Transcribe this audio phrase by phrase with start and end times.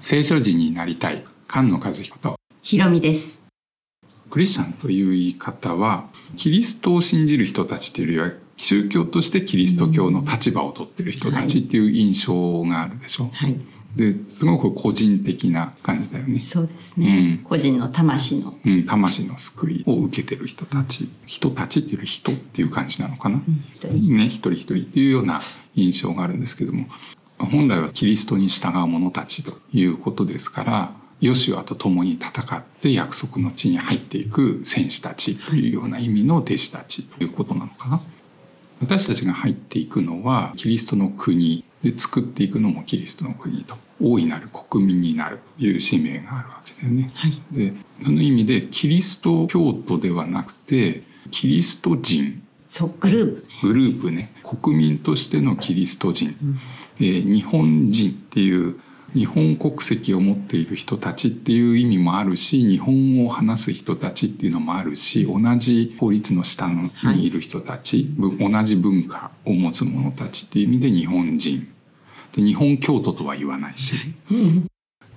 [0.00, 3.42] 聖書人になりたい菅野和彦とひろみです。
[4.30, 6.06] クリスチャンという言い方は
[6.36, 13.58] キリストを信じる人たちというよりは宗教としてキリスト教の立場を取ってる人たちっていう印象があるでしょ、はい。
[13.96, 17.38] ですごく個人的な感じだよね、そうですね。
[17.40, 18.54] うん個人の魂の。
[18.64, 23.40] うん、魂の救いを受けてる人たち人たちっていうより人っていう感じなのかな、
[23.74, 25.40] 一人ね、一人一人っていうような
[25.74, 26.86] 印象があるんですけども
[27.38, 38.02] 本来はキリストに従う者たちということですからヨシュアと共に戦って約束の地に入っていく戦士たちというような意味の弟子たちということなのかな。
[38.80, 47.10] 私たちが入っていくのはキリストの国で作っていくのもキリストの国と大いなる国民になるという使命があるわけだよね。
[47.14, 47.42] はい。
[47.52, 53.48] でその意味でキリスト教徒ではなくてキリスト人そう、グループね。
[53.62, 56.34] グループね国民としてのキリスト人、
[56.98, 58.80] えー日本人っていう
[59.12, 71.75] 日本国籍を持っている人たちっていう意味もあるし日本語を話す人たちっていうのもあるし同じ法律の下のにいる人たち、ぶ同じ文化を持つ者たちっていう意味で日本人
[72.32, 73.96] で日本教徒とは言わないし、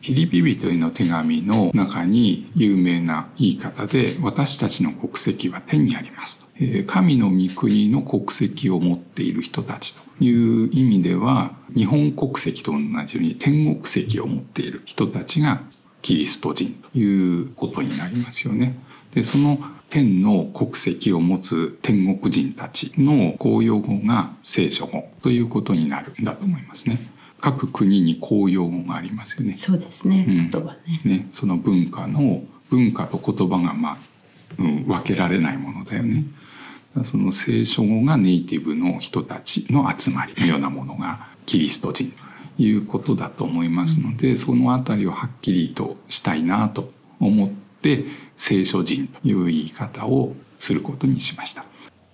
[0.00, 6.48] フィリピ人への手紙の中に有名な言い方で私たちの国籍は天にありますと。
[6.86, 15.62] 神の御国の国籍を持っている人たちという意味では日本国籍と同じように天国籍を持っている人たちが
[16.02, 18.78] キリスト人ということになりますよね。
[19.12, 19.58] で、その
[19.90, 27.10] 天の国籍を持つ天国人たちの公用語が聖書語ということになるんだと思いますね。
[27.40, 29.56] 各国に公用語がありますよね。
[29.56, 30.24] そうですね。
[30.28, 31.00] うん言葉ね。
[31.04, 33.98] ね、その文化の文化と言葉がまあ、
[34.58, 36.24] うん、分けられないものだよね。
[37.04, 42.27] その聖書語がネイティブの人たちの集まりのようなものがキリスト人と
[42.58, 48.04] いうことだと思いますので、そのあたりをはっきりとしたいなと思って
[48.36, 51.64] 聖書人という言い方をすることにしました。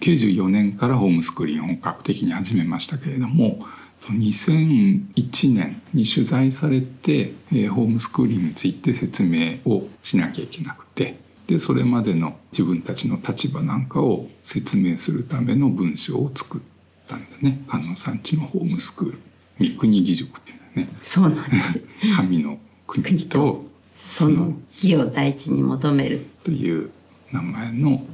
[0.00, 3.66] 94年からホームスクリーンを本格的に始めましたけれども
[4.02, 16.60] 2001年に取材されて、えホームスクーリンについて説明をしなきゃいけなくてでそれまでの自分たちの立場なんかを説明するための文章を作っ
[17.08, 19.18] たんだね菅野さんちのホームスクール
[19.58, 21.82] 三国義塾っていうねそうなんです。
[22.16, 26.26] 神の国とその義を第一に求める。
[26.44, 26.90] という
[27.32, 28.06] 名前の、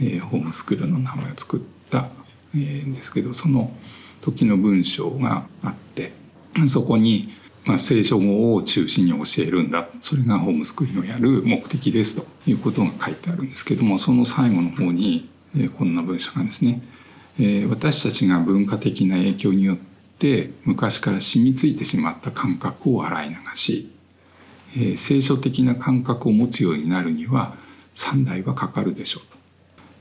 [0.00, 1.60] えーホームスクールの名前を作っ
[1.90, 2.08] た、
[2.54, 3.72] えーんですけどその
[4.20, 6.12] 時の文章があって
[6.66, 7.28] そこに、
[7.64, 16.82] まあ、聖書語を中心に教えるんだそれがホームスクールのやる目的ですということが書いてあるんですけどもその最後の方に、えーこんな文章がですね、
[17.38, 19.95] えー私たちが文化的な影響によって
[20.64, 23.92] 昔から染みついてしまった感覚を洗い流し
[24.74, 27.56] えー聖書的な感覚を持つようになるには
[27.94, 29.22] 3代はかかるでしょう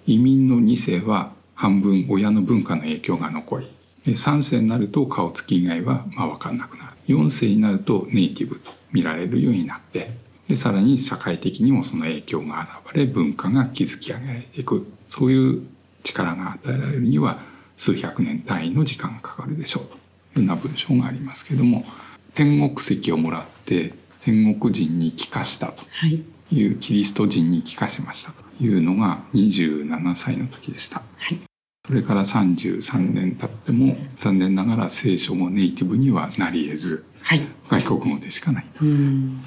[0.05, 6.91] 移民の2世は半分親の文化の影響が残り3世になると顔つき以外はまあ分かんなくなる。
[7.07, 10.11] 4世になるとネイティブと見られるようになって
[10.47, 14.87] でさらに社会的にもその影響が現れ文化が築き上げられていく。
[15.09, 15.61] そういう
[16.03, 17.39] 力が与えられるには
[17.77, 19.95] 数百年単位の時間がかかるでしょうと。
[19.95, 20.04] いうよう
[20.41, 21.85] な文章がありますけども
[22.33, 26.23] 天国籍をもらって天国人に帰化したとはい。
[26.51, 31.01] いうキリスト人に帰化しましたというのが27歳の時でした。
[31.17, 31.39] はい。
[31.87, 37.41] それから33年経っても残念ながら聖書もネイティブにはなり得ずはい。
[37.67, 38.65] 外国語でしかない。
[38.81, 39.43] うん。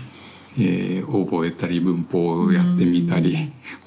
[0.59, 3.37] えー覚えたり文法をやってみたり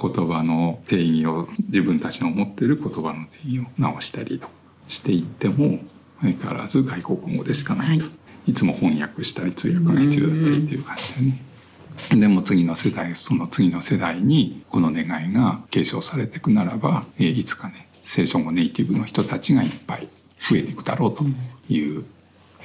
[0.01, 4.47] 言葉の定義を自分たちの持っている言葉の定義を直したりと
[4.87, 5.79] していっても
[6.21, 8.11] 相変わらず外国語でしかないと、、は
[8.47, 11.41] いつも翻訳したり通訳が必要だったりっていう感じだよね。
[12.19, 20.07] でも次の世代その次の世代にこの願いが継承されていくならば、えーいつかね聖書語ネイティブの人たちがいっぱい
[20.49, 21.23] 増えていくだろうと
[21.71, 22.03] いう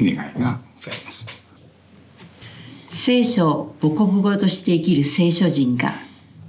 [0.00, 1.44] 願いがございます。
[2.88, 5.92] 聖書を母国語として生きる聖書人が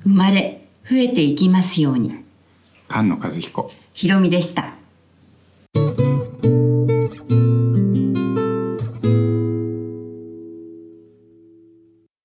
[0.03, 2.15] 生まれ、増えていきますように。
[2.89, 4.75] 菅野和彦ひろみでした。